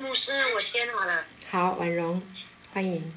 [0.00, 1.26] 牧师，我先好了。
[1.50, 2.22] 好，婉容，
[2.72, 3.14] 欢迎。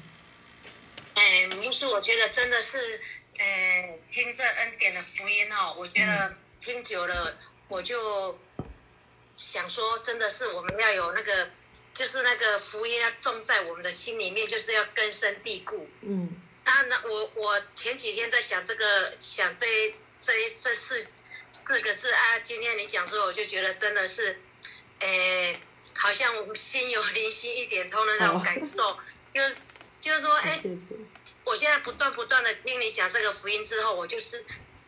[1.14, 3.00] 哎，牧师，我觉得真的是，
[3.38, 8.38] 哎，听这恩典的福音哦，我觉得听久了，我就
[9.34, 11.48] 想说，真的是我们要有那个，
[11.94, 15.88] 就是那个福音要种在我们的心里面，就是要根深蒂固。
[16.02, 16.36] 嗯。
[16.64, 24.38] 当然我我前几天在想这个，想这这这四四个字啊，今天你讲说，我就觉得真的是，
[24.98, 25.58] 哎。
[25.96, 28.98] 好像我心有灵犀一点通的那种感受，
[29.32, 29.58] 就是
[30.00, 30.60] 就是说，哎，
[31.44, 34.44] 我现在不断不断的听你讲这个福音之后，我就是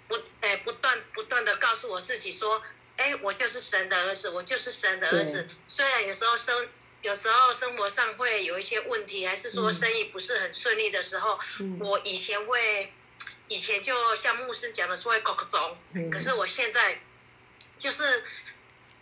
[0.09, 2.61] 不哎不断不断的告诉我自己说，
[2.97, 5.49] 哎，我就是神的儿子，我就是神的儿子。
[5.67, 6.69] 虽然有时候生
[7.03, 11.39] 有时候生活上会有一些问题，还是说生意不是很顺利的时候，
[11.81, 12.93] 我以前会
[13.49, 15.79] 以前就像牧师讲的说会搞个种，
[16.11, 17.01] 可是我现在
[17.79, 18.25] 就是。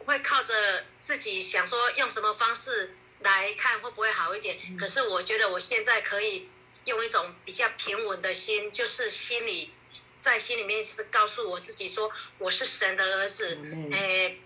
[0.06, 4.58] 会靠着自己想说用什么方式来看会不会好一点？
[4.78, 6.48] 可是我觉得我现在可以
[6.84, 9.74] 用一种比较平稳的心，就是心里
[10.20, 13.58] 在心里面是告诉我自己说我是神的儿子，
[13.92, 14.36] 哎，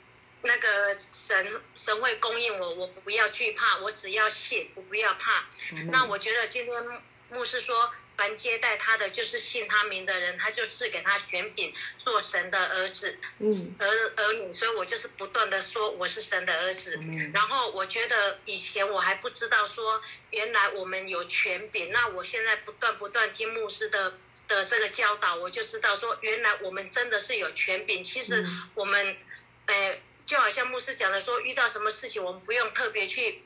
[0.42, 5.46] 那个神神会供应我，我不要惧怕，我只要信，我不要怕。
[5.90, 7.92] 那我觉得今天牧师说。
[8.18, 13.16] 凡接待他的，就是信他名的人，他就是给他权柄做神的儿子，
[13.78, 14.52] 儿儿女。
[14.52, 17.00] 所以我就是不断的说我是神的儿子。
[17.32, 21.92] 然后我觉得以前我还不知道说，原来我们有权柄。
[21.92, 28.02] 那我现在不断不断听牧师的的这个教导，我就知道说，原来我们真的是有权柄。
[28.02, 29.16] 其实我们，
[29.66, 33.44] 呃，就好像牧师讲的说，遇到什么事情，我们不用特别去。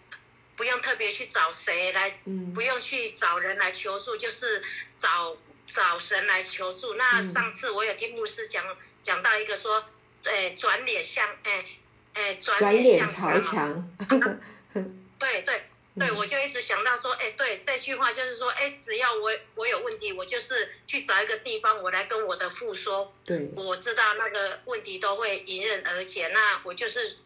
[0.55, 2.20] 不用特别去找谁来，
[2.55, 4.62] 不用去找人来求助，就是
[4.97, 5.36] 找
[5.67, 6.95] 找神来求助。
[6.95, 8.64] 那上次我有听牧师讲
[9.00, 9.83] 讲到一个说，
[10.25, 11.64] 哎，转脸向哎
[12.12, 13.91] 哎转脸朝墙。
[15.19, 15.64] 对对
[15.98, 26.29] 对，我就一直想到说，哎，对这句话就是说，哎，只要我我有问题，我就是去找一个地方，我来跟我的父说，对，我知道那个问题都会迎刃而解。
[26.29, 27.17] 那我就是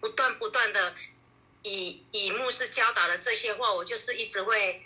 [0.00, 0.94] 不断不断的。
[1.62, 4.82] 以以牧师教导的这些话，我就是一直会，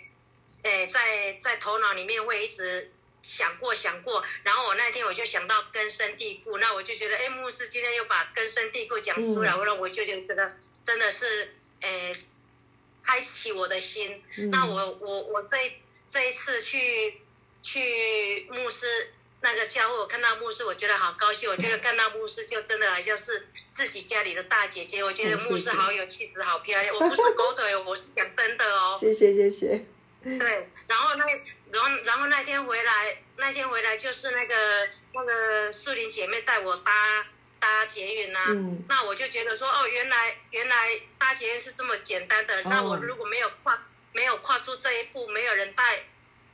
[0.63, 2.91] 诶，在在头脑里面会一直
[3.21, 12.13] 想过想过，然后我那天我就想到根深蒂固，那我就觉得，哎，牧师今天又把根深蒂固讲出来，我我就觉得真的是，诶，
[13.03, 14.23] 开启我的心。
[14.51, 17.21] 那我我我这这一次去
[17.61, 19.11] 去牧师。
[19.45, 21.47] 那个家伙，我看到牧师，我觉得好高兴。
[21.47, 25.03] 我觉得看到牧师，就真的好像是自己家里的大姐姐。
[25.03, 26.95] 我觉得牧师好有气质，好漂亮。
[26.95, 28.97] 我不是狗腿，我是讲真的哦。
[28.99, 29.85] 谢谢谢谢。
[30.23, 31.25] 对，然后那，
[31.71, 37.27] 然后然后那天回来，那天回来就是那个那个树林姐妹带我搭
[37.59, 38.45] 搭捷运呐。
[38.47, 38.83] 嗯。
[38.89, 42.63] 那我就觉得说，哦，原来原来搭捷运是这么简单的。
[42.63, 43.79] 那我如果没有跨
[44.11, 46.05] 没有跨出这一步，没有人带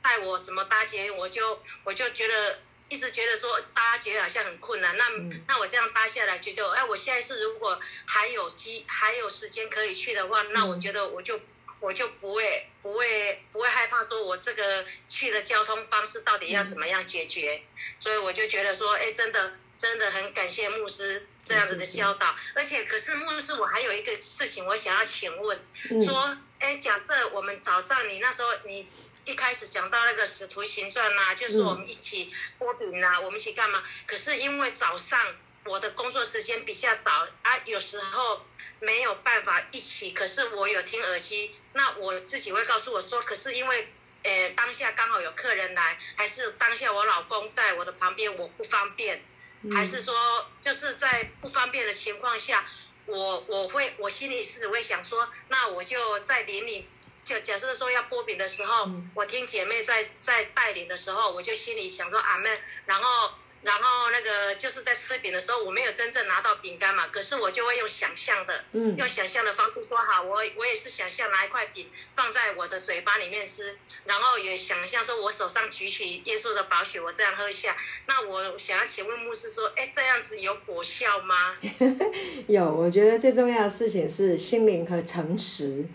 [0.02, 2.58] 带我怎么搭捷运，我就我就觉得。
[2.92, 5.08] 一直觉得说搭觉得好像很困难，那
[5.48, 11.40] 那我这样搭下来觉得，哎，我现在是如果还有机还有时间可以去的话，那我觉得我就
[11.80, 17.62] 我就不会不会不会害怕说我这个去的交通方式到底要怎么样解决，
[17.98, 25.58] 所以我就觉得说，哎，真的真的很感谢牧师这样子的教导，而且可是牧师，我还有一个事情我想要请问，
[26.04, 28.86] 说，哎，假设我们早上你那时候你。
[29.24, 33.82] 一开始讲到那个使徒行传呐，就是我们一起剥饼呐，我们一起干嘛？
[34.06, 35.20] 可是因为早上
[35.64, 38.44] 我的工作时间比较早啊，有时候
[38.80, 40.10] 没有办法一起。
[40.10, 43.92] 可是我有听耳机，那我自己会告诉我说，可是因为
[44.24, 49.24] 诶当下刚好有客人来，还是当下我老公在我的旁边，我不方便，
[49.72, 52.68] 还是说就是在不方便的情况下，
[53.06, 56.88] 我我会我心里是会想说，那我就在林里。
[57.24, 62.50] 就假设说要剥饼的时候，我听姐妹在在带领的时候，我就心里想说阿妹，
[62.86, 63.30] 然后
[63.62, 77.76] 然后那个就是在吃饼的时候，我没有真正拿到饼干嘛，可是我就会用想象的，用想象的方式说好，我我也是想象拿一块饼放在我的嘴巴里面吃，然后也想象说我手上举起耶稣的宝血，我这样喝下。
[78.06, 81.54] 那我想要请问牧师说，哎，这样子有果效吗？
[82.48, 85.86] 有，我觉得最重要的事情是心灵和诚实。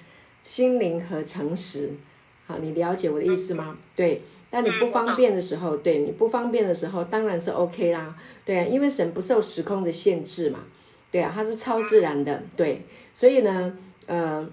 [0.47, 1.91] 心灵和诚实，
[2.45, 3.77] 好，你了解我的意思吗？
[3.93, 8.15] 对，当你不方便的时候，对你不方便的时候，当然是 OK 啦，
[8.45, 10.59] 对啊，因为神不受时空的限制嘛，
[11.11, 14.47] 对啊，它是超自然的，对，所以呢，呃，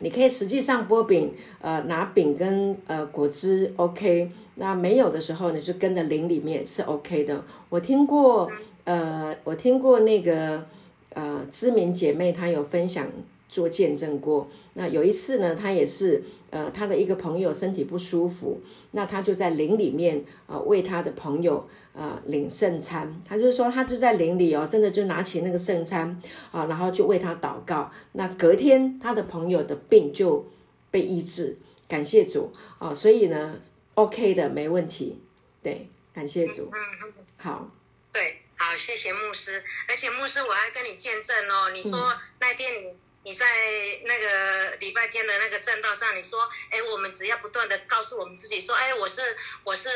[0.00, 7.42] 你可以实际上剥饼，呃，拿饼跟呃果汁 OK，那没有的时候，你就跟着灵里面是 OK 的。
[7.70, 8.52] 我听过，
[8.84, 10.66] 呃，我听过那个
[11.14, 13.08] 呃知名姐妹她有分享。
[13.52, 14.48] 做见证过。
[14.72, 18.62] 那有一次呢，他也是呃他的一个朋友身体不舒服，
[18.92, 23.20] 那他就在林里面呃为他的朋友呃领圣餐。
[23.28, 26.18] 他就是说他就在林里哦，真的就拿起那个圣餐
[26.50, 27.92] 啊，然后就为他祷告。
[28.12, 30.50] 那隔天他的朋友的病就
[30.90, 32.94] 被医治，感谢主啊！
[32.94, 33.60] 所以呢
[33.94, 35.20] ，OK 的，没问题。
[35.62, 36.70] 对，感谢主。
[37.36, 37.70] 好，
[38.12, 39.62] 对，好，谢谢牧师。
[39.88, 43.46] 而且牧师，我还跟你见证哦，你说那天你你在
[44.04, 49.88] 那个礼拜天的那个正道上，你说，哎，我们只要不断的告诉我们自己说，哎，我是我是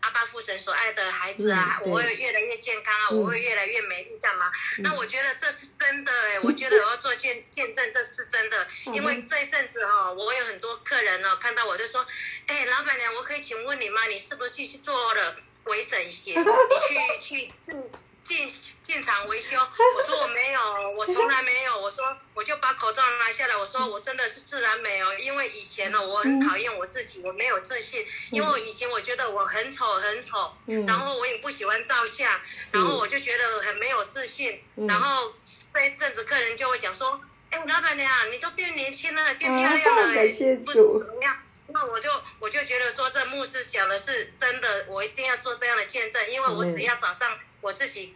[0.00, 4.52] 阿爸父神所爱的孩子啊，嗯我会越来越健康啊，嗯我会越来越美丽，干嘛？
[4.80, 12.06] 那我觉得这是真的哎，我觉得我要做见见证，这是真的，因为这一阵子哈、我有很多客人哦，看到我就说，
[12.46, 14.06] 哎，老板娘，我可以请问你吗？
[14.06, 16.34] 你是不是去做了微整形？
[16.34, 17.90] 你去去进
[18.26, 18.46] 进
[18.82, 19.56] 进厂维修？
[19.58, 20.60] 我说我没有，
[20.96, 21.80] 我从来没有。
[21.80, 32.40] 我说我就把口罩拿下来，我说我真的是自然美哦，因为以前呢我很讨厌我自己，我没有自信，因为我以前我觉得我很丑很丑，嗯然后我也不喜欢照相，
[32.72, 35.32] 然后我就觉得很没有自信，嗯然后
[35.72, 37.20] 被这子客人就会讲说。
[37.48, 41.36] 哎，老板娘，你都变年轻了，变漂亮了，啊感谢不主怎么样？
[41.68, 48.14] 那我就我就觉得说，这牧师讲的是真的，我一定要做这样的见证，因为我只要早上我自己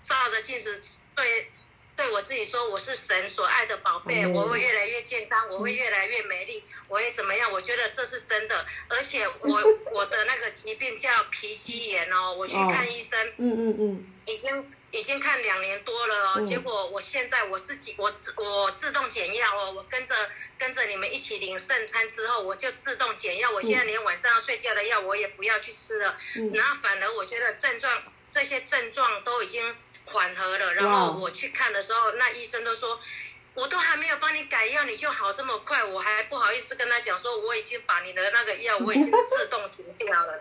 [0.00, 0.80] 照着镜子
[1.16, 1.50] 对
[1.96, 7.50] 对我自己说，我是神所爱的宝贝我会越来越健康，我会越来越美丽，我会怎么样？
[7.50, 9.60] 我觉得这是真的，而且我
[9.92, 13.18] 我的那个疾病叫皮肌炎哦，我去哦看医生。
[13.38, 20.14] 嗯嗯嗯，已经已经看两年多了哦，嗯结果我现在我自己我自我自动减药哦，我跟着
[20.56, 29.62] 跟着你们一起领圣餐之后，我就自动减药，我现在连晚上要睡觉的药我也不要去吃了，嗯然后反而我觉得症状这些症状都已经
[30.06, 32.98] 缓和了，然哇后我去看的时候，那医生都说。
[33.52, 40.40] 我都还没有帮你改药，你就好这么快，我还不好意思跟他讲说我已经把你的那个药我已经自动停掉了。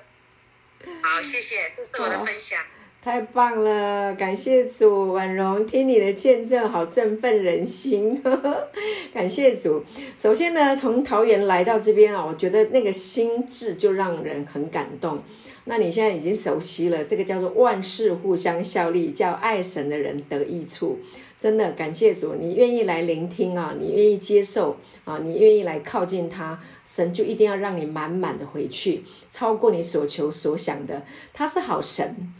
[1.01, 2.63] 好，谢谢，这是我的分享。
[3.01, 8.21] 太棒了，感谢主，婉容，听你的见证，好振奋人心，
[9.11, 9.83] 感谢主。
[10.15, 15.23] 首先呢，从桃园来到这边啊，我觉得那个心智就让人很感动。
[15.69, 20.97] 那你现在已经熟悉了，这个叫做万事互相效力，叫爱神的人得益处。
[21.37, 31.05] 真的感谢主，你愿意来聆听啊，你愿意接受啊，你愿意来靠近他，神就一定要让你满满的回去，超过你所求所想的。
[31.31, 32.33] 他是好神。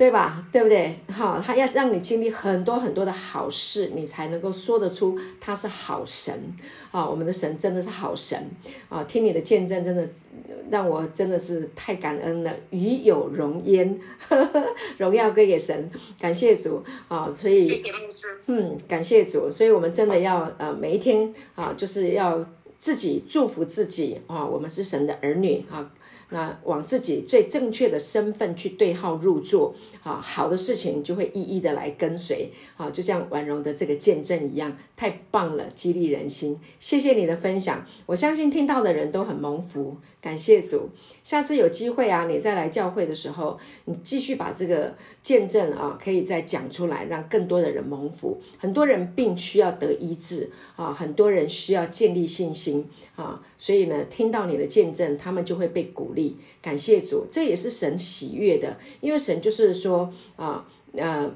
[0.00, 0.46] 对吧？
[0.50, 0.94] 对不对？
[1.12, 6.32] 好，他要让你经历很多很多的好事，你才能够说得出他是好神
[6.90, 7.06] 啊！
[7.06, 8.50] 我们的神真的是好神
[8.88, 9.04] 啊！
[9.04, 10.08] 听你的见证，真的
[10.70, 14.00] 让我真的是太感恩了，与有荣焉，
[14.96, 17.30] 荣耀归给神，感谢主啊！
[17.30, 17.92] 所以谢谢。
[18.46, 22.48] 嗯，感谢主，所以我们真的要呃每一天啊，就是要
[22.78, 25.92] 自己祝福自己啊，我们是神的儿女啊，
[26.30, 36.58] 那往自己最正确的身份去对号入座啊，好的事情就会一一的来跟随啊，就像婉容的这个见证一样，太棒了，激励人心。
[36.78, 40.90] 谢谢你的分享，我相信听到的人都很蒙福，感谢主。
[41.24, 48.40] 下次有机会啊，你再来教会的时候，你继续把这个见证啊，可以再讲出来，让更多的人蒙福。
[48.56, 56.19] 很多人病需要得医治啊，很多人需要建立信心啊，所以呢，听到你的见证，他们就会被鼓励。
[56.60, 61.32] 感谢主，这也是神喜悦的，因为神就是说啊呃，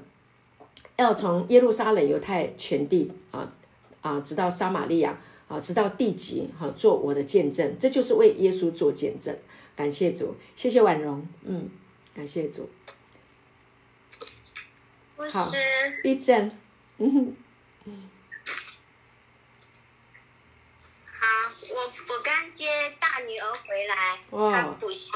[0.97, 3.53] 要从耶路撒冷犹太全地啊
[4.01, 9.37] 啊，直到撒玛利亚啊，直到地极哈、做我的见证，这就是为耶稣做见证。
[9.77, 11.69] 感谢主，谢谢婉容，嗯，
[12.15, 12.69] 感谢主，
[15.17, 15.57] 好师，
[16.03, 16.51] 必正，
[16.99, 17.44] 嗯好，
[21.71, 25.13] 我我刚接大女儿回来，哇她补习，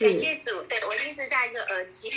[0.00, 2.10] 感谢主，对我一直戴着耳机。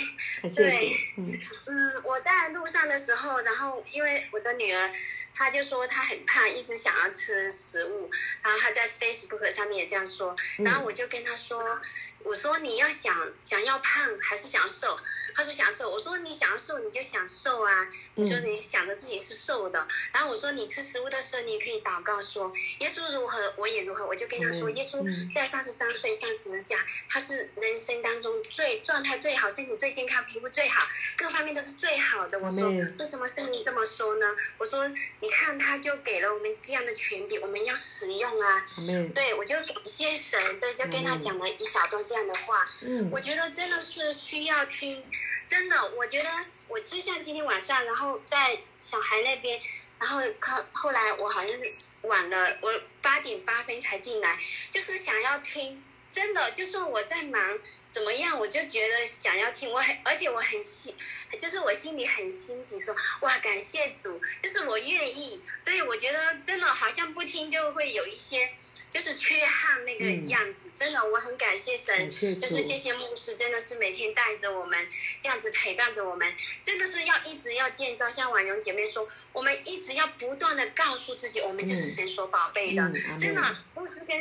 [0.54, 4.90] 对，嗯嗯，我在路上的时候，然后因为我的女儿，
[5.34, 8.10] 她就说她很胖，一直想要吃食物，
[8.42, 11.80] 然后她在 Facebook 上面也这样说，然后我就跟她说。
[12.28, 14.98] 我说你要想想要胖还是想要瘦？
[15.34, 15.90] 他说想瘦。
[15.90, 17.88] 我说你想要瘦你就想瘦啊。
[18.16, 19.88] 你说你想着自己是瘦的。
[20.12, 24.06] 然后我说你吃食物的时候你也可以祷告说耶稣如何我也如何。
[24.06, 26.76] 我就跟他说嗯耶稣嗯在三十三岁上十字架，
[27.08, 32.38] 他是人生当中最状态最好、身体最健康、皮肤最好，各方面都是最好的。
[32.38, 34.26] 我说为什么圣经这么说呢？
[34.58, 34.86] 我说
[35.20, 38.66] 你看他就给了我们这样的权柄，我们要使用啊。
[38.76, 42.64] 阿妹，对，我就感谢神，对，就跟他讲了一小段这样的话。
[42.82, 45.04] 嗯我觉得真的是需要听，
[45.46, 46.28] 真的，我觉得
[46.68, 49.60] 我就像今天晚上，然后在小孩那边，
[49.98, 54.38] 然后后后来我好像是晚了，我八点八分才进来，
[54.70, 55.84] 就是想要听。
[56.10, 60.96] 真的，就算我在忙怎么样，我就觉得想要听，我很，而且我很心，
[61.38, 65.44] 就是我心里很欣喜，说哇，感谢主，就是我愿意。
[65.62, 68.50] 对，我觉得真的好像不听就会有一些，
[68.90, 70.70] 就是缺憾那个样子。
[70.74, 74.88] 真的，我很感谢神，就是谢谢牧师，真的是每天带着我们
[75.20, 78.08] 这样子陪伴着我们，真的是要一直要建造。
[78.08, 82.92] 像婉容姐妹说，我们一直要不断的告诉自己，我们就是神所宝贝的。
[83.18, 83.42] 真的，
[83.74, 84.20] 牧师跟。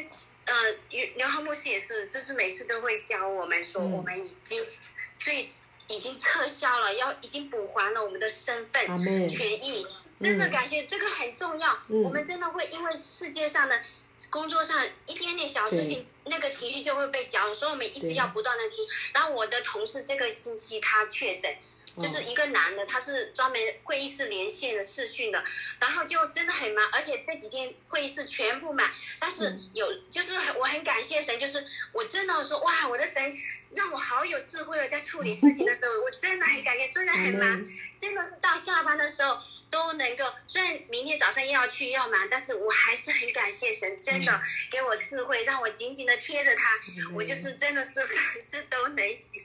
[0.49, 0.55] 呃，
[0.91, 4.65] 刘刘浩牧师也是，就是每次都会教我们说，我们已经
[5.19, 5.45] 最
[5.89, 9.85] 已经撤销了，要已经补还了我们的身份权益，
[10.17, 11.77] 真的感谢这个很重要。
[11.89, 13.81] 我们真的会因为世界上的
[14.29, 18.87] 工作上一点点小事情，那个情绪就会被搅，所以我们一直要不断的听。
[19.13, 21.55] 然后我的同事这个星期他确诊。
[21.99, 25.43] 就是一个男的，他是专门会议室连线的视讯的，
[25.79, 28.91] 然后就真的很忙，而且这几天会议室全部满。
[29.17, 33.35] 但是有，就是我很感谢神，就是我真的说哇，我的神
[33.73, 36.85] 让我好有智慧哦，在处理事情的时候，我真的很感谢。
[36.85, 37.65] 虽然很忙，
[37.99, 39.39] 真的是到下班的时候。
[39.69, 46.79] 都能够，虽然明天早上又要去要忙，但是我还是很感谢神，真的给我智慧，让我紧紧的贴着他，
[47.13, 49.41] 我就是真的是凡事都能行。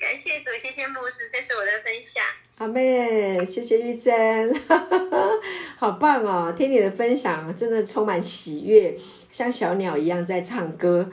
[0.00, 2.24] 感谢主，谢谢牧师，这是我的分享。
[2.58, 4.62] 阿妹，谢谢玉珍，
[5.76, 6.54] 好棒哦！
[6.56, 8.96] 听你的分享，真的充满喜悦，
[9.36, 11.10] 像小鸟一样在唱歌。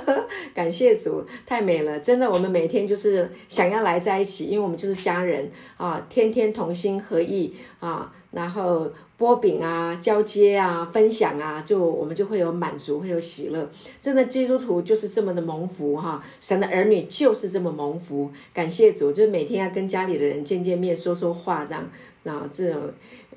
[0.54, 2.00] 感谢主，太美了！
[2.00, 8.90] 真的，我们每天就是想要来在一起，因为我们就是家人啊，天天同心合意啊，然后。
[9.18, 13.70] 波饼啊，交接啊，分享啊，就我们就会有满足，会有喜乐。
[13.98, 18.30] 真的，基督徒就是这么的蒙福哈，神的儿女就是这么蒙福。
[18.52, 21.88] 感谢主，就是每天要跟家里的人见见面，说说话，这样，
[22.24, 22.92] 然后这种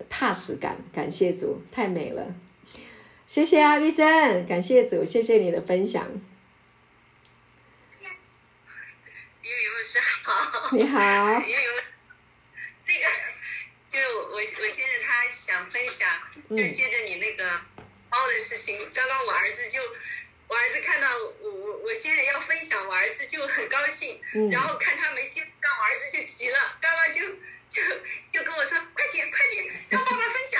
[0.09, 0.75] 踏实感。
[0.91, 2.25] 感谢主，太美了。
[3.29, 6.03] 谢谢啊，玉珍，感谢主，谢谢你的分享。
[10.71, 10.97] 你好。
[10.97, 13.05] 那个。
[13.87, 16.09] 就我我现在他想分享，
[16.49, 17.45] 就接着你那个
[18.09, 18.89] 猫的事情。
[18.95, 19.79] 刚刚我儿子就，
[20.47, 21.07] 我儿子看到
[21.39, 24.19] 我我我现在要分享，我儿子就很高兴，
[24.51, 27.27] 然后看他没接到，我儿子就急了，刚刚就
[27.69, 27.79] 就
[28.31, 30.59] 就跟我说，快点快点，让爸爸分享。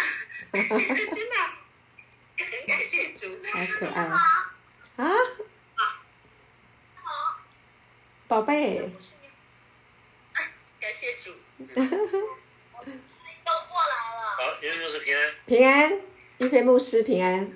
[0.77, 1.35] 现在真的
[2.45, 4.53] 很感谢主，好可爱啊！
[4.97, 5.09] 啊，
[7.03, 7.39] 好，
[8.27, 8.87] 宝贝，
[10.79, 11.33] 感谢主。
[11.69, 11.87] 都过
[13.81, 14.21] 来了。
[14.37, 15.35] 好，岳牧师平安。
[15.45, 16.01] 平安，
[16.37, 17.39] 一菲牧师平安。
[17.39, 17.49] 平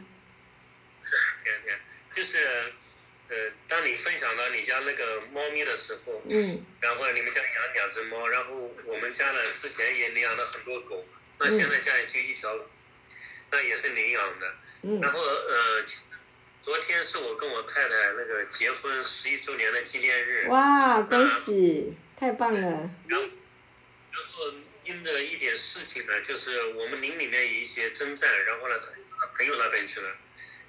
[1.54, 1.80] 安平安，
[2.16, 2.74] 就是
[3.30, 8.54] 呃，当你分享到你家那个猫咪的时候，嗯，然后你们家养两只猫，然后
[8.86, 11.06] 我们家呢之前也领养了很多狗，
[11.40, 12.54] 那现在家里就一条，
[13.52, 14.56] 那也是领养的。
[14.84, 15.02] 嗯。
[15.02, 15.84] 然后呃，
[16.62, 20.48] 昨天是我跟我太太那个结婚十一周年的纪念日。
[20.48, 21.98] 哇，恭喜！
[22.16, 22.62] 太棒了。
[23.08, 23.26] 然后，
[24.12, 24.54] 然后。
[24.86, 28.78] 因着一点事情呢，就是我们邻里面有一些征战，然后呢，
[29.34, 30.12] 朋友那边去了，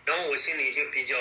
[0.05, 1.17] 然后我心里就比较，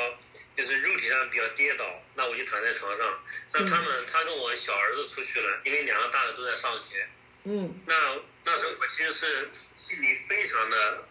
[0.55, 3.19] 就是肉体上比较跌倒，那我就躺在床上。
[3.53, 7.09] 那他们，他跟我小儿子出去了，因为两个大的都在上学。
[7.45, 7.81] 嗯。
[7.88, 7.95] 那
[8.45, 11.07] 那时候我其实是心里非常的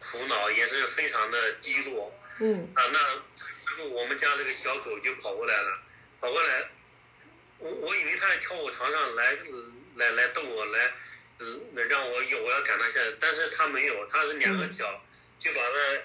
[0.00, 2.12] 苦恼，也是非常的低落。
[2.40, 2.68] 嗯。
[2.74, 2.98] 啊，那
[3.34, 3.44] 之
[3.76, 5.82] 后我们家那个小狗就跑过来了，
[6.20, 6.70] 跑过来，
[7.58, 9.38] 我我以为它要跳我床上来，
[9.96, 10.92] 来来逗我来。
[11.40, 15.04] 嗯，那让我有我要赶它下来，但是它没有，它是两个脚
[15.38, 16.02] 就把它，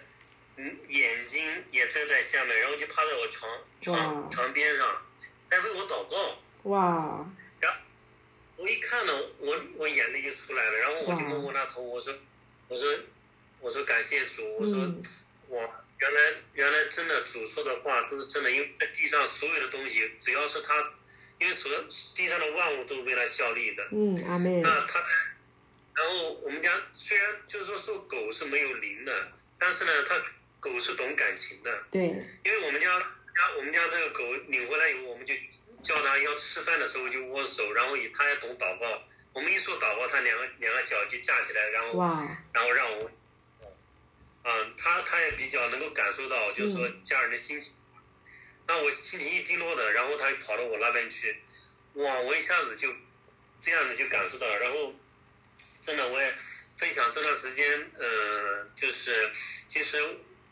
[0.58, 5.02] 嗯，眼睛也遮在下面，然后就趴在我床床床边上，
[5.48, 6.40] 在为我祷告。
[6.70, 7.26] 哇！
[7.60, 7.78] 然后
[8.58, 12.14] 我一看呢，我我眼泪就出来了，然后我就摸摸他头，我说，
[12.68, 12.88] 我说，
[13.64, 14.94] 我说感谢主，我说，
[15.48, 15.58] 我
[15.98, 16.20] 原来
[16.54, 20.92] 原来真的主说的话都是真的，因为在地上所有的东西，只要是他。
[21.40, 21.70] 因为所
[22.16, 23.84] 地上的万物都是为他效力的。
[23.92, 24.62] 嗯，阿妹。
[24.62, 25.04] 那他，
[25.94, 30.16] 然后我们家虽然就是说说狗是没有灵的，但是呢，它
[30.62, 31.84] 狗是懂感情的。
[31.92, 32.04] 对。
[32.46, 35.34] 因为我们家家我们家这个狗领回来以后，我们就
[35.82, 39.04] 叫它要吃饭的时候就握手，然后它也懂祷告。
[39.34, 42.00] 我们一说祷告，它两个两个脚就架起来，然后
[42.54, 43.12] 然后让我，
[44.44, 47.76] 嗯，他他也比较能够感受到，就是说家人的心情。
[48.68, 51.42] 那我心情一低落的，然后他就跑到我那边去，
[51.96, 52.20] 哇！
[52.22, 52.94] 我一下子就
[53.60, 54.96] 这样子就感受到了，然后
[55.82, 56.34] 真的我也
[56.78, 59.32] 分享这段时间，呃，就是
[59.68, 59.98] 其实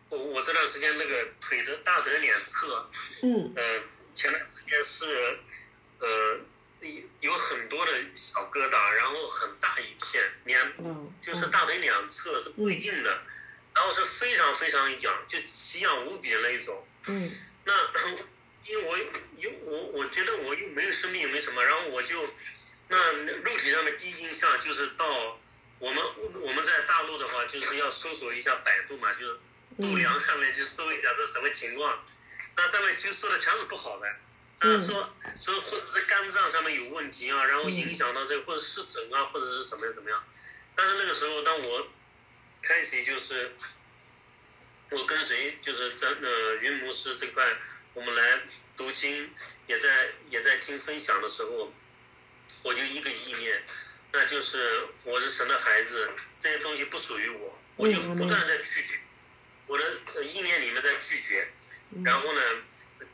[0.09, 2.89] 我我这段时间那个腿的大腿的两侧，
[3.23, 3.81] 嗯，呃，
[4.13, 5.39] 前段时间是
[5.99, 6.39] 呃
[7.21, 13.21] 有很多的小疙瘩，然后很大一片，两就是大腿两侧是不硬的，
[13.73, 16.87] 然后是非常非常痒，就奇痒无比的那一种。
[17.07, 17.31] 嗯。
[17.63, 17.73] 那
[18.65, 18.97] 因为我
[19.37, 22.27] 有我我觉得我又没有生病，也没什么，然后我就
[22.89, 25.39] 那肉体上的第一印象就是到
[25.79, 26.03] 我们
[26.41, 29.39] 我们在大陆的话，就是要搜索一下百度嘛，就是
[29.79, 32.03] 度量上面去搜一下这什么情况，
[32.55, 34.07] 那上面就说的全是不好的。
[34.63, 35.11] 嗯，说
[35.41, 40.23] 说或者是肝脏上面有问题啊，然后影响到这个或者湿疹啊，或者是怎么样怎么样。
[40.75, 41.87] 但是那个时候，当我
[42.61, 43.51] 开始就是
[44.89, 47.43] 我跟随就是在呃云牧师这块，
[47.93, 48.41] 我们来
[48.77, 49.33] 读经，
[49.67, 51.73] 也在也在听分享的时候，
[52.63, 53.63] 我就一个意念，
[54.11, 58.99] 那就是我是神的孩子，这些东西不属于我，我就不断在拒绝，
[59.67, 61.51] 我的意念里面在拒绝，
[62.03, 62.41] 然后呢。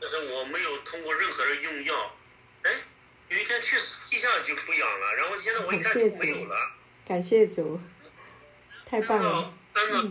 [0.00, 2.16] 但是我没有通过任何的用药，
[2.62, 2.70] 哎，
[3.30, 6.72] 有一天确实一下就不痒了，然后现在我一看就没有了。
[7.04, 7.80] 感谢主，
[8.88, 9.54] 太棒了。
[9.74, 10.02] 按照，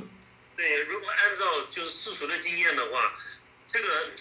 [0.55, 3.15] 对，如果按照就是世俗的经验的话，
[3.65, 4.11] 这个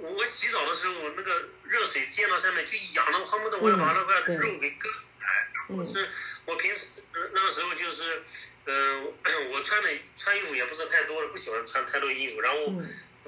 [0.00, 4.88] 我我洗澡的时候那个热水溅到上面就痒的，恨不得我要把那块肉给割
[5.20, 5.48] 开。
[5.68, 6.08] 我是
[6.46, 6.86] 我平时
[7.34, 8.22] 那个时候就是，
[8.64, 9.04] 嗯，
[9.52, 12.72] 我穿的穿衣服也不是太多了，不喜欢穿太多衣服，然后。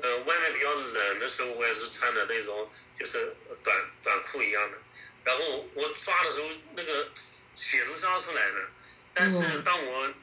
[0.02, 4.78] 呃，外面比较冷的时候，我也是穿的那种，就是短短裤一样的。
[5.25, 7.11] 然后我抓的时候，那个
[7.54, 8.70] 血都抓出来了。
[9.14, 10.14] 但是当我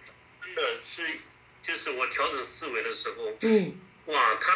[0.43, 1.03] 真的是，
[1.61, 4.53] 就是我调整思维的时候，嗯，哇，他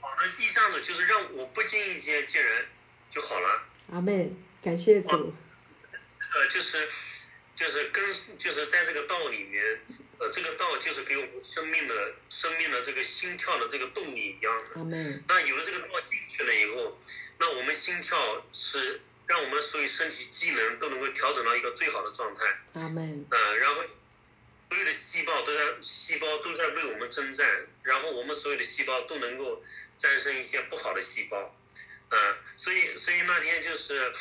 [0.00, 2.66] 好的一下子就是让我不经意间竟然
[3.10, 3.62] 就好了。
[3.92, 4.32] 阿妹，
[4.62, 5.34] 感谢主。
[6.34, 6.88] 呃，就是
[7.54, 8.04] 就是跟
[8.38, 9.80] 就是在这个道里面。
[10.18, 14.76] 呃，这个道就是给我们生命的、生命的这个心跳的这个动力一样的。
[14.76, 16.98] 阿妹那有了这个道进去了以后，
[17.38, 22.44] 那我们心跳是让我们所有身体机能都能够调整到一个最好的状态。
[22.74, 23.26] 阿门。
[23.30, 23.82] 嗯，然后
[24.70, 29.64] 所有的细胞都在，细胞都在为我们征战，然后我们所有的细胞都能够
[29.96, 31.56] 战胜一些不好的细胞。
[32.08, 34.12] 嗯，所以，所以那天就是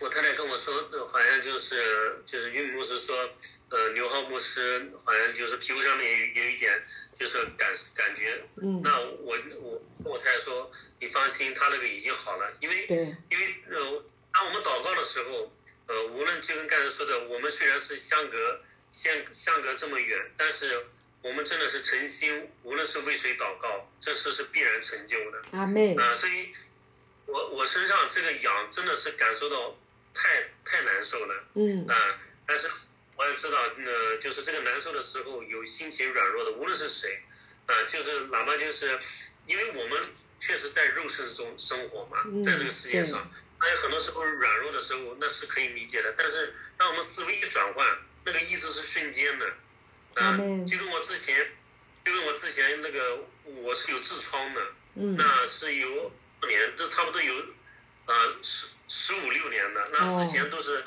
[0.00, 3.30] 我太太跟我说，好像就是就是岳牧师说。
[3.70, 6.80] 呃，刘浩牧师好像就是皮肤上面有有一点，
[7.18, 8.44] 就是感感觉。
[8.62, 8.80] 嗯。
[8.84, 10.70] 那我我我太太说，
[11.00, 15.52] 你放心，他那个已经好了，因为因为呃，当我们祷告的时候，
[15.88, 18.60] 呃，无论就跟刚才说的，我们虽然是相隔
[18.92, 20.86] 相相隔这么远，但是
[21.22, 25.42] 我们真的是诚心，无论是为谁祷告，这事是必然成就的。
[25.52, 25.96] 阿妹。
[25.96, 26.54] 啊，所以，
[27.26, 29.76] 我我身上这个痒真的是感受到
[30.12, 31.44] 太太难受了。
[31.54, 31.86] 嗯。
[31.86, 32.68] 啊，但是。
[33.16, 37.22] 我也知道，呃，就是这个难受的时候，有心情软弱的，无论是谁，
[37.64, 38.98] 啊，就是哪怕就是，
[39.46, 40.02] 因为我们
[40.40, 46.12] 确实在肉身中生活嘛，在这个世界上，那有很多时候软弱的时候，那是可以理解的。
[46.18, 47.86] 但是，当我们思维一转换，
[48.24, 49.46] 那个意志是瞬间的，
[50.14, 51.52] 啊，就跟我之前，
[52.04, 54.60] 就跟我之前那个，我是有痔疮的，
[54.94, 56.12] 那是有
[56.46, 57.34] 年，都差不多有，
[58.06, 60.84] 啊，十十五六年的，那之前都是。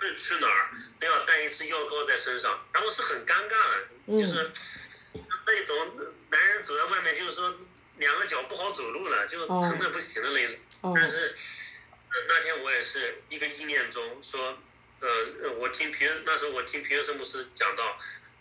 [0.00, 3.50] 论去哪儿都要带一支药膏在身上，然后是很尴尬
[4.06, 4.48] 的，就是
[5.44, 7.52] 那种男人走在外面，就是说
[7.96, 10.94] 两个脚不好走路了，就是疼的不行的那种。
[10.94, 11.34] 但是
[12.28, 14.56] 那天我也是一个意念中说，
[15.00, 15.08] 呃，
[15.56, 17.84] 我听平那时候我听平时牧师讲到，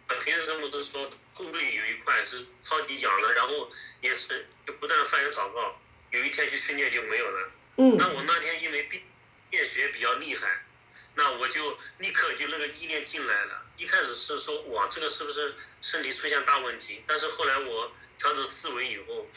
[0.06, 7.52] 啊，平时牧师说后背有一块是超级痒的，然后也是就不断的翻译祷告，有一天去训练就没有了。
[7.78, 7.98] 嗯。
[7.98, 9.04] 那我那天因为变
[9.50, 10.64] 变学比较厉害。
[11.20, 17.02] 那我就立刻就那个意念进来了，一开始是说哇，这个是不是身体出现大问题？
[17.08, 19.28] 但是后来我调整思维以后，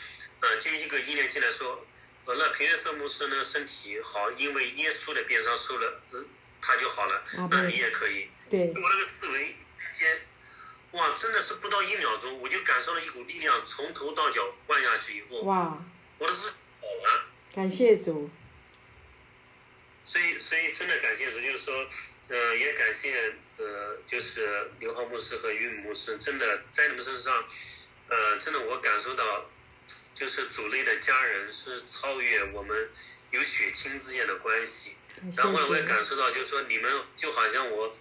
[0.40, 1.86] 呃，就一个意念进来说，
[2.26, 6.28] 呃，那平原色牧师呢身体好，因为耶稣的边上受了，嗯，
[6.60, 8.28] 他就好了，那你也可以。
[8.50, 8.66] 对。
[8.66, 9.56] 我那个思维
[9.94, 10.20] 间，
[10.90, 15.82] 哇，真的是不到一秒钟，我就感受了一股力量从头到脚灌下去以后，哇，
[16.18, 16.52] 我的是。
[17.54, 18.30] 感谢主。
[20.02, 21.88] 所以，所以真的感谢主，就是说，
[22.28, 27.44] 呃，也感谢呃，就是刘浩牧师和岳牧师，真的在你们身上，
[28.08, 29.50] 呃，真的我感受到，
[30.14, 32.88] 就是主内的家人是超越我们
[33.30, 34.96] 有血亲之间的关系。
[35.36, 37.94] 然后我也感受到，就是说你们就好像我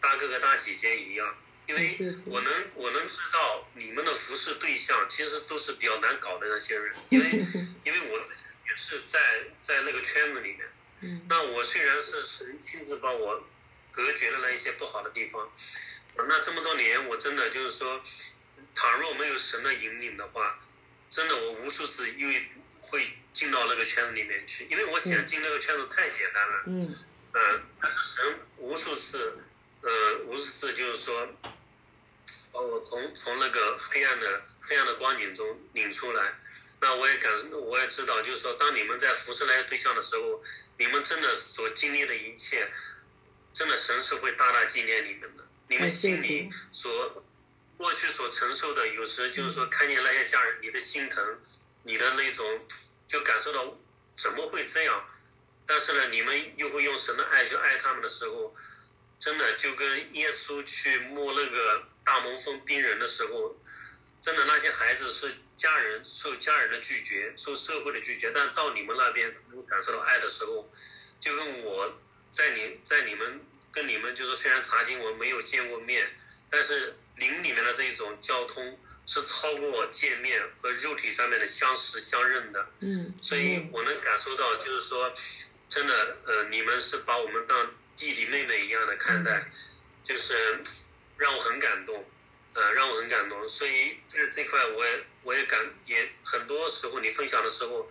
[0.00, 1.36] 大哥哥大姐姐一样，
[1.66, 7.26] 因为我能我能知道你们的服侍对象其实都是比较难搞的那些人，因为
[7.84, 9.20] 因为我自己也是在
[9.60, 11.22] 在那个圈子里面。
[11.28, 13.44] 那我虽然是神亲自帮我
[13.92, 15.52] 隔绝了那一些不好的地方，
[16.16, 18.02] 那这么多年我真的就是说，
[18.74, 20.58] 倘若没有神的引领的话，
[21.10, 22.50] 真的我无数次因为
[22.80, 26.62] 会进到那个圈子里面去，因为我想进那个圈子太简单了。
[26.66, 26.96] 嗯。
[27.38, 29.36] 嗯，但是神无数次，
[29.86, 31.28] 呃，无数次就是说，
[32.52, 36.34] 把我从从那个黑暗的黑暗的光景中领出来。
[36.80, 40.42] 那我也感，我也知道，就是说，当你们在服侍那些对象的时候，
[40.76, 42.68] 你们真的所经历的一切，
[43.52, 45.44] 真的神是会大大纪念你们的。
[45.68, 47.24] 你们心里所
[47.76, 51.40] 过去所承受的，有时就是说看见那些家人，你的心疼，
[51.84, 52.66] 你的那种
[53.06, 53.78] 就感受到
[54.16, 55.08] 怎么会这样？
[55.64, 58.54] 但是呢，你们又会用神的爱去爱他们的时候，
[59.20, 63.56] 真的就跟耶稣去摸那个大蒙风病人的时候，
[64.20, 65.34] 真的那些孩子是。
[65.56, 70.70] 家人受家人的拒绝，受社会的拒绝，但到你们那边能感受到爱的时候，
[71.18, 71.98] 就跟我
[72.30, 73.40] 在你在你们
[73.72, 76.10] 跟你们就是虽然查经我没有见过面，
[76.50, 82.66] 但是灵里面的这一种交通是超过见面和肉体上面的相识相认的。
[82.80, 85.10] 嗯，所以我能感受到，就是说，
[85.70, 89.50] 真的，呃，你们是把我们当弟弟妹妹一样的看待，
[90.04, 90.62] 就是
[91.16, 92.04] 让我很感动。
[92.58, 97.86] 呃，让我很感动，所以在这块我也我也感也很多时候你分享的时候，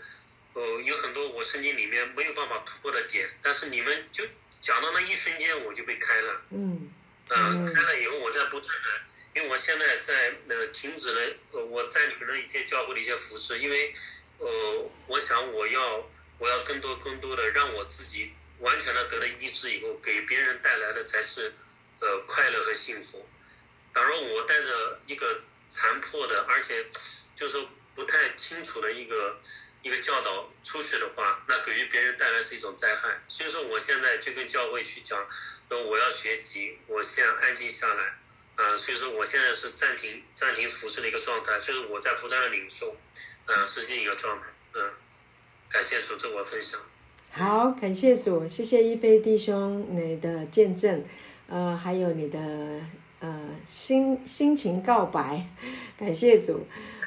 [0.53, 4.25] 呃，有很多我圣经里面没有办法突破的点，但是你们就
[4.59, 6.91] 讲到那一瞬间我就被开了，嗯，
[7.29, 13.93] 嗯，开了以后我在不断的，因为我现在在呃停止了呃我暂停了一些教会的一些服饰，因为
[14.39, 18.33] 呃我想我要我要更多更多的让我自己
[18.65, 21.53] 完全的得了医治以后，给别人带来的才是
[21.99, 23.29] 呃快乐和幸福。
[23.93, 26.87] 假如我带着一个残破的，而且
[27.35, 29.39] 就是说不太清楚的一个
[29.83, 33.21] 一个教导出去的话，那给予别人带来是一种灾害。
[33.27, 35.29] 所以说，我现在就跟教会去讲，
[35.69, 38.17] 说我要学习，我先安静下来，
[38.55, 42.97] 啊，所以说我现在是暂停暂停服侍的一个状态，就是我在不断的领受，
[43.45, 44.91] 嗯，是这一个状态，嗯，
[45.69, 46.81] 感谢主，这我分享。
[47.37, 51.03] 好，感谢主，谢谢一飞弟兄你的见证，
[51.49, 52.39] 呃，还有你的。
[53.21, 55.47] 呃，心心情告白，
[55.97, 56.59] 感谢主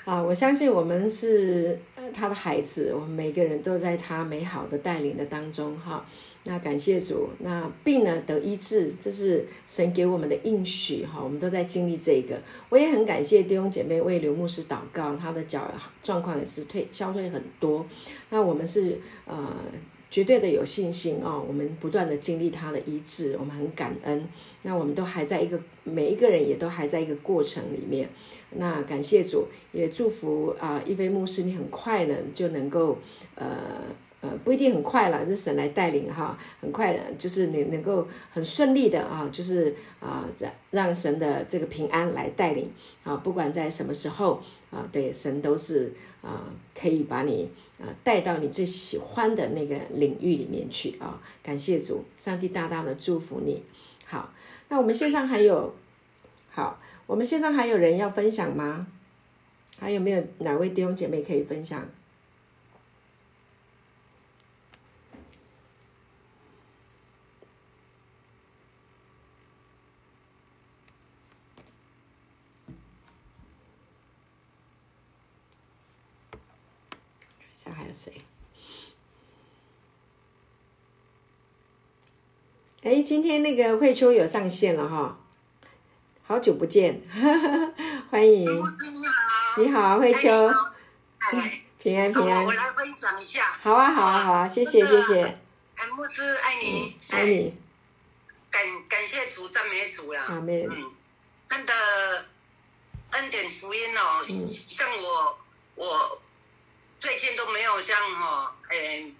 [0.04, 0.20] 啊！
[0.20, 1.78] 我相信我们是
[2.12, 6.04] 他的孩子，我们每个人都在他美好的带领的当中哈。
[6.44, 11.22] 那感谢主，那病呢得医治，这是神给我们的应许哈。
[11.22, 17.86] 我们都在经历这个，我也很感谢弟兄姐妹为刘牧师祷告，他的脚状况也是退消退很多。
[18.30, 19.54] 那我们是呃。
[20.10, 24.26] 绝对的有信心哦，我们不断的经历他的医治，我们很感恩。
[24.62, 28.08] 那我们都还在一个每一个人也都还在一个过程里面。
[28.52, 32.98] 那感谢主，也祝福啊，一菲牧师，你很快呢就能够
[33.34, 33.82] 呃
[34.20, 42.70] 呃不一定很快了，是神来带领哈，很快的，就是你能够很顺利的啊，就是啊让让神的这个平安来带领
[43.04, 45.92] 啊，不管在什么时候啊，对神都是。
[46.20, 47.48] 啊，可以把你
[47.80, 51.22] 啊带到你最喜欢的那个领域里面去啊！
[51.44, 53.62] 感谢主，上帝大大的祝福你。
[54.04, 54.34] 好，
[54.68, 55.76] 那我们线上还有，
[56.50, 58.88] 好，我们线上还有人要分享吗？
[59.78, 61.88] 还有没有哪位弟兄姐妹可以分享？
[77.88, 78.12] 还有谁？
[82.82, 85.18] 哎，今天那个慧秋有上线了哈，
[86.22, 87.00] 好久不见，
[88.10, 88.60] 欢迎，你
[89.08, 90.28] 好，你好，慧秋，
[91.78, 95.38] 平安平安，我来分享一下，好啊好啊好啊，谢谢谢谢，
[95.76, 97.54] 哎，木子爱你，爱你，
[98.50, 100.90] 感感谢主赞美主了，阿妹，嗯，
[101.46, 101.72] 真的
[103.12, 105.38] 恩典福音哦，像我
[105.76, 106.22] 我。
[107.00, 109.14] 最近都没有像哈，诶，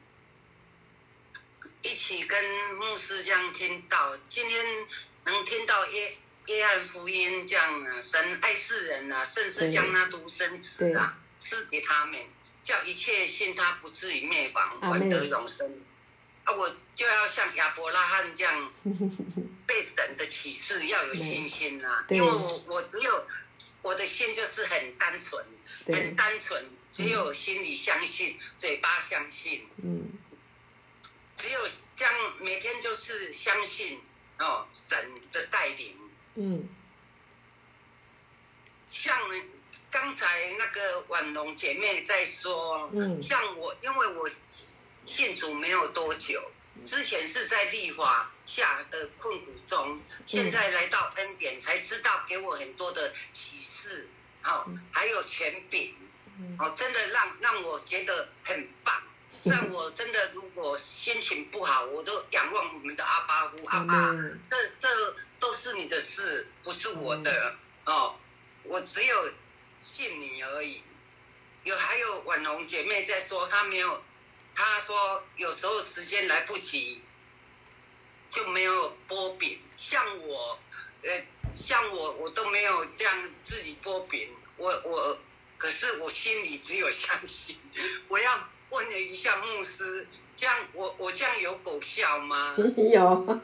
[1.83, 4.64] 一起跟牧师这样听到，今天
[5.25, 12.21] 能听到耶耶翰福音这样啊，神爱世人啊，甚至将他独生子啊赐给他们，
[12.62, 15.81] 叫一切信他不至于灭亡，还得永生。
[16.45, 18.73] 啊，我就要像亚伯拉罕这样，
[19.67, 23.27] 被神的启示要有信心啊，因为我我只有
[23.83, 25.45] 我的心就是很单纯，
[25.87, 26.71] 很单纯。
[26.91, 29.69] 只有心里相信，嘴巴相信。
[29.83, 30.12] 嗯。
[31.37, 31.61] 只有
[31.95, 34.03] 这样，每天就是相信
[34.38, 35.97] 哦，神的带领。
[36.35, 36.69] 嗯。
[38.88, 39.17] 像
[39.91, 40.27] 刚才
[40.59, 44.31] 那个婉容姐妹在说，嗯，像我，因为我
[45.05, 54.09] 信主没有多久，之前是在立法下的困苦中，现在来到恩典，才知道给我很多的启示，
[54.43, 55.95] 哦，还有权柄。
[56.59, 59.03] 哦，真的让让我觉得很棒。
[59.45, 64.13] 让我真的如果心情不好，我都仰望我们的阿巴夫阿爸，
[64.51, 68.19] 这这都是你的事，不是我的哦。
[68.65, 69.33] 我只有
[69.77, 70.83] 信你而已。
[71.65, 74.03] 有还有婉容姐妹在说，她没有，
[74.55, 77.03] 她说有时候时间来不及，
[78.29, 79.59] 就没有剥饼。
[79.77, 80.59] 像我，
[81.03, 81.11] 呃，
[81.53, 84.29] 像我，我都没有这样自己剥饼。
[84.57, 85.19] 我我，
[85.57, 87.57] 可是我心里只有相信。
[88.09, 92.57] 我要问了一下牧师，这样我我这样有狗笑吗？
[92.77, 93.41] 有，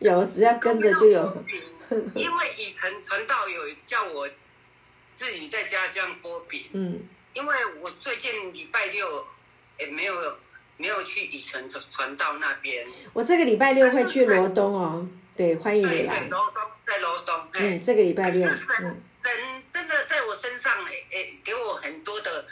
[0.00, 1.44] 有，只要跟着就有。
[2.14, 4.28] 因为以前传道有叫我
[5.14, 6.68] 自己在家这样剥饼。
[6.72, 7.08] 嗯。
[7.34, 9.28] 因为我最近礼拜六
[9.78, 10.14] 也没有
[10.78, 12.86] 没有去以城传传道那边。
[13.12, 16.20] 我这个礼拜六会去罗东哦，对，欢迎你来。
[16.28, 17.48] 罗东在罗东。
[17.54, 18.48] 嗯，这个礼拜六。
[18.48, 19.02] 嗯。
[19.20, 22.46] 人真的在我身上诶诶，给我很多的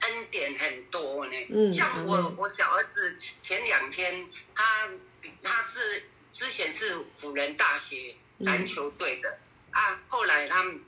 [0.00, 1.32] 恩典，很多呢。
[1.50, 1.72] 嗯。
[1.72, 4.64] 像我我小儿子前两天，他
[5.42, 9.38] 他是之前是辅仁大学篮球队的
[9.70, 10.80] 啊，后来他们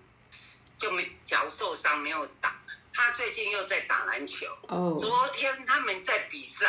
[0.79, 2.62] 就没脚受伤没有打。
[2.94, 4.46] 他最近又在打篮球。
[4.68, 4.96] 哦。
[4.98, 6.66] 昨天他们在比赛，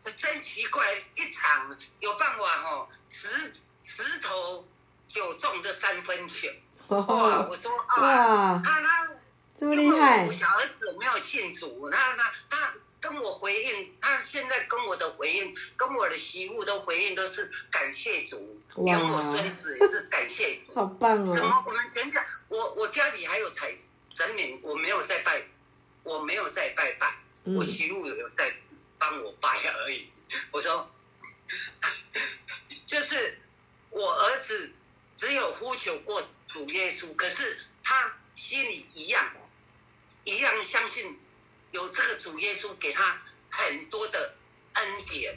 [0.00, 3.52] 这真奇怪，一场有办法哦，十
[3.82, 4.66] 十投
[5.06, 6.48] 九中的三分球。
[6.88, 7.46] 哇！
[7.48, 9.08] 我说啊，他他
[9.58, 10.24] 这么厉害。
[10.24, 20.74] 我小儿子没有信主，他他他跟我回应，他现在跟我的回应，跟我的媳妇的回应都是感谢主，连我孙子也是感谢主。
[20.74, 21.24] 好棒哦！
[21.26, 21.64] 什么？
[21.66, 23.74] 我们讲讲，我我家里还有财。
[23.74, 23.88] 神
[24.34, 25.42] 明我没有在拜，
[26.02, 27.06] 我没有在拜拜，
[27.44, 28.54] 我媳妇有在
[28.98, 30.10] 帮我拜而已。
[30.52, 30.90] 我说，
[32.86, 33.38] 就是
[33.90, 34.74] 我儿子
[35.16, 39.32] 只有呼求过主耶稣，可是他心里一样
[40.24, 41.18] 一样相信
[41.72, 44.36] 有这个主耶稣给他很多的
[44.74, 45.36] 恩典。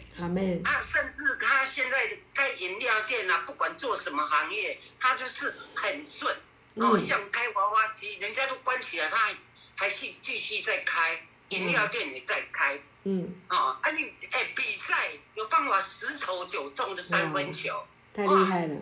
[0.63, 6.35] 他甚至他现在在饮料店啊，不管做什么行业，他就是很顺。
[6.75, 9.36] 哦，像开娃娃机，人家都关起来，他还
[9.75, 12.79] 还是继续在开饮料店也在开。
[13.03, 14.95] 嗯，哦，啊你哎，比赛
[15.36, 18.75] 有办法十投九中的三分球，太厉害了。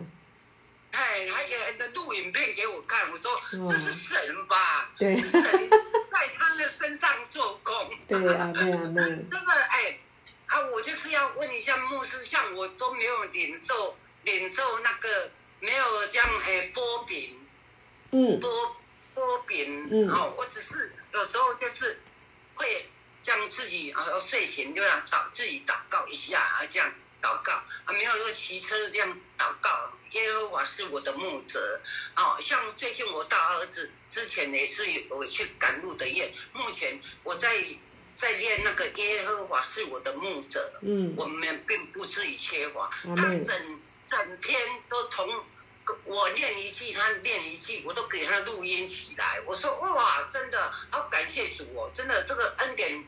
[0.92, 4.92] 哎，还有录影片给我看，我说这是神吧？
[4.98, 7.74] 对，神在他的身上做工。
[8.06, 9.24] 对啊， 对啊，对。
[9.30, 9.98] 这个哎，
[10.46, 17.36] 啊，我就是要问一下牧师，像我都没有领受领受那个没有这样哎波饼。
[18.12, 18.76] 嗯，多
[19.14, 22.02] 多饼，嗯，哦，我只是有时候就是
[22.54, 22.90] 会
[23.26, 26.92] 样自己啊，睡前就要祷自己祷告一下啊，这样
[27.22, 27.52] 祷告。
[27.52, 29.70] 啊，没有说骑车这样祷告。
[30.10, 31.80] 耶和华是我的牧者，
[32.16, 37.62] 哦，像最近我大儿子之前也是有去赶路的夜，目前我在
[38.16, 45.44] 在练那个耶和华是我的牧者，嗯，我们并不至于缺乏，他整整天都从。
[46.04, 49.40] 我念一句，他念一句，我都给他录音起来。
[49.46, 53.06] 我说哇，真的好感谢主哦，真的这个恩典，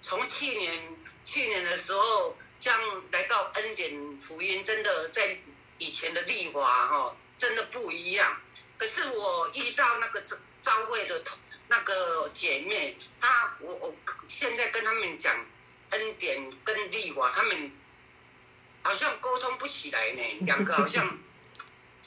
[0.00, 5.38] 从去年去年的时候，这样来到恩典福音，真的在
[5.78, 8.40] 以前的丽华哈，真的不一样。
[8.78, 10.22] 可是我遇到那个
[10.62, 11.22] 招会的
[11.68, 13.96] 那个姐妹，她我我
[14.28, 15.46] 现在跟他们讲
[15.90, 17.72] 恩典跟丽华，他们
[18.82, 21.18] 好像沟通不起来呢，两个好像。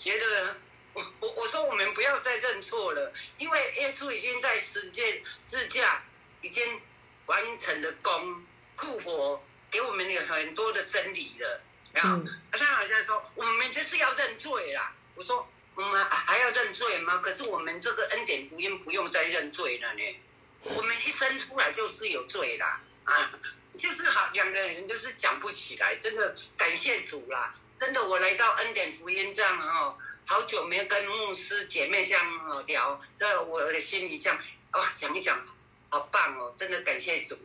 [0.03, 0.55] 觉得
[0.93, 6.03] 我我我说我们不要再认错了，因为耶稣已经在世界自驾
[6.41, 6.81] 已经
[7.27, 11.61] 完成了功复活，给我们有很多的真理了。
[11.93, 14.93] 然后他好像说我们就是要认罪啦。
[15.15, 17.17] 我说我们还要认罪吗？
[17.19, 20.15] 可是我们这个恩典福音不用再认罪了呢。
[20.63, 23.39] 我们一生出来就是有罪啦啊，
[23.77, 27.55] 就是好两个人就是讲不起来，真的感谢主啦。
[27.83, 34.39] 真的，我来到恩典福音这样哦，好久没跟牧师姐妹这样聊，在我的心里这样
[34.71, 35.45] 哇讲一讲，
[35.89, 36.53] 好棒哦！
[36.55, 37.37] 真的感谢主，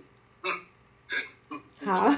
[0.45, 0.67] 嗯，
[1.85, 2.11] 好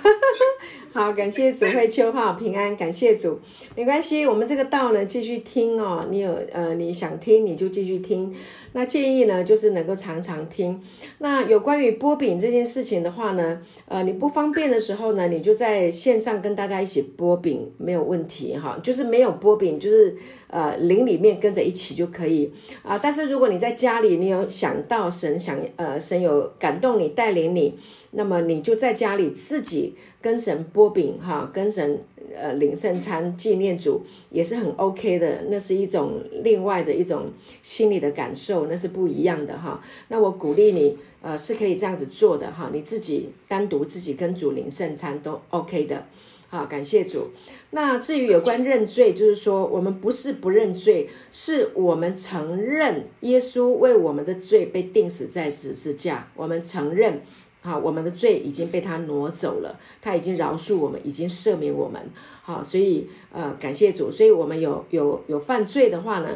[0.92, 3.38] 好感谢主会秋哈平安，感谢主，
[3.76, 8.34] 没关系，我们这个道呢继续听哦，你有呃你想听你就继续听。
[8.72, 10.80] 那建议呢，就是能够常常听。
[11.18, 18.78] 那有关于波饼这件事情的话呢，呃，你不方便的时候呢，你就在线上跟大家一起波饼，没有问题哈。
[18.82, 20.16] 就是没有波饼，就是
[20.48, 22.98] 呃灵里面跟着一起就可以啊。
[23.00, 27.74] 但是如果你在家里，你有想到神想呃神有感动你带领你，
[28.12, 32.00] 那么你就在家里自己跟神波饼哈，跟神
[32.34, 37.30] 呃领圣餐纪念主也是很 OK 的，那是一种另外的一种
[37.62, 39.80] 心理的感受，那是不一样的哈。
[40.08, 46.06] 那我鼓励你，呃，是可以这样子做的哈，你自己单独自己跟主领圣餐都 OK 的。
[46.48, 47.30] 好，感谢主。
[47.70, 57.22] 那至于有关认罪，就是说我们不是不认罪，是我们承认耶稣为我们的罪被钉死在十字架，我们承认，
[57.62, 62.10] 啊，我们的罪已经被他挪走了，他已经饶恕我们，已经赦免我们。
[62.42, 64.10] 好，所以呃，感谢主。
[64.10, 66.28] 所以我们有有有犯罪的话呢，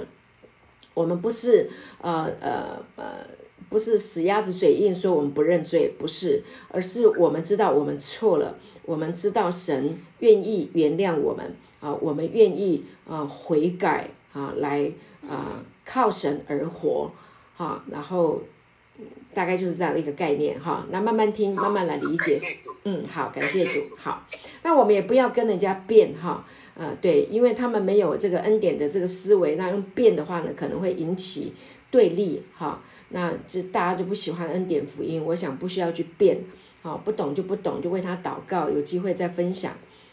[0.94, 3.04] 我们不是呃呃呃。
[3.70, 14.92] 不是死鸭子嘴硬说我们不认罪，不是，而是我们知道我们错了，我们知道神愿意原谅我们啊，我们愿意啊悔改啊，来
[15.28, 17.10] 啊靠神而活
[17.56, 18.42] 哈，然后
[19.33, 20.87] 大概就是这样的一个概念哈。
[20.90, 22.38] 那慢慢听，慢慢来理解。
[22.85, 23.96] 嗯，好，感谢主。
[23.96, 24.26] 好，
[24.62, 31.54] 那我们也不要跟人家辩哈，呃，对，因为他们没有这个恩典的这个思维，那用辩的话呢，可能会引起
[31.90, 32.83] 对立哈。
[33.09, 36.38] 那这大家就不喜欢恩典福音，我想不需要去变，
[36.83, 39.72] 好不懂就不懂，就为他祷告，有机会再分享，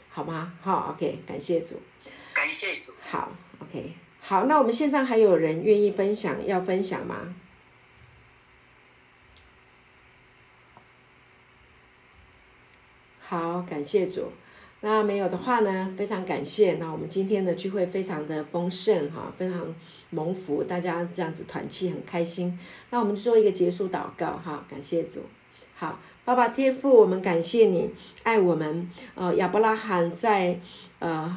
[0.09, 0.53] 好吗？
[0.61, 1.75] 好，OK，感谢主，
[2.33, 3.91] 感谢主，好，OK，
[4.21, 7.35] 好，那我们线上还有人愿意分享，要分享吗？
[13.31, 14.23] 好，感谢主。
[14.81, 15.93] 那没有的话呢？
[15.95, 16.73] 非常感谢。
[16.73, 19.73] 那我们今天的聚会非常的丰盛哈，非常
[20.09, 22.59] 蒙福，大家这样子团契很开心。
[22.89, 25.21] 那我们做一个结束祷告哈，感谢主。
[25.73, 27.91] 好，爸爸天父，我们感谢你
[28.23, 28.89] 爱我们。
[29.15, 30.59] 呃，亚伯拉罕在
[30.99, 31.33] 呃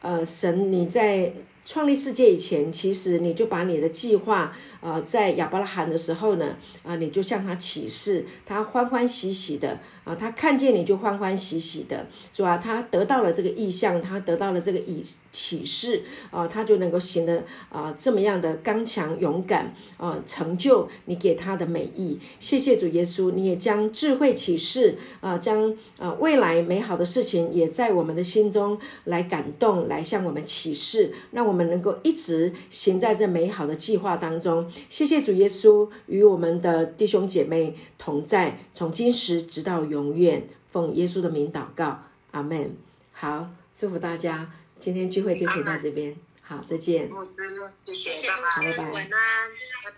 [0.00, 1.32] 呃神你在
[1.70, 4.56] 创立世界以前，其实你就把你的计划。
[4.80, 12.56] 呃，在亚伯拉罕的时候呢，啊，你就向他起誓，他欢欢喜喜的啊，他看见你就欢欢喜喜的，是吧？
[12.56, 15.04] 他得到了这个意向，他得到了这个意
[15.38, 22.18] 启示啊，他就能够行得啊这么样的刚强勇敢啊，成就你给他的美意。
[22.40, 34.68] 谢谢主耶稣，你也将智慧启示啊，将啊未来美好的事情也在我们的心中来感动，来向我们启示，让我们能够一直行在这美好的计划当中。
[34.88, 40.42] 谢谢主耶稣与我们的弟兄姐妹同在，从今时直到永远。
[40.70, 41.98] 奉耶稣的名祷告，
[42.32, 42.76] 阿门。
[43.10, 46.16] 好，祝福大家，今天聚会就停到这边。
[46.40, 47.10] 好，再见。
[47.84, 48.76] 谢谢，拜拜。
[48.76, 49.90] 拜拜。